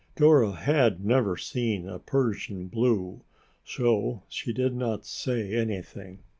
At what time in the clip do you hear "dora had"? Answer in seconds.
0.15-1.05